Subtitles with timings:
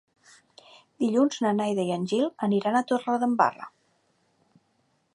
[1.03, 3.73] Dilluns na Neida i en Gil aniran a Torredembarra.